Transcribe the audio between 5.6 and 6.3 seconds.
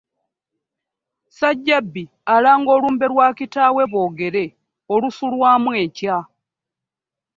enkya.